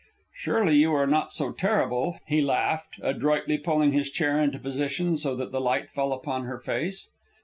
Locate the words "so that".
5.15-5.51